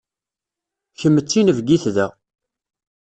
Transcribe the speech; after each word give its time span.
Kemm 0.99 1.17
d 1.23 1.25
tinebgit 1.31 1.85
da. 1.95 2.07